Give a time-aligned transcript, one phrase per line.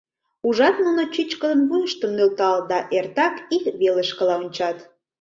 [0.47, 4.77] —Ужат, нуно чӱчкыдын вуйыштым нӧлталыт да эртак ик велышкыла ончат.